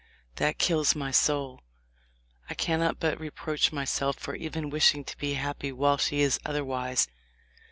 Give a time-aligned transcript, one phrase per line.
[0.37, 1.61] That kills my soul.
[2.49, 7.07] I cannot but reproach myself for even wishing to be happy while she is otherwise.